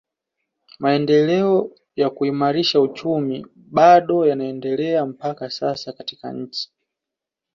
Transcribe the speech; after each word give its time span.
Maendeleo 0.79 1.71
ya 1.95 2.09
kuimarisha 2.09 2.81
uchumi 2.81 3.47
bado 3.55 4.27
yanaendelea 4.27 5.05
mpaka 5.05 5.49
sasa 5.49 5.93
katika 5.93 6.33
nchi 6.33 6.71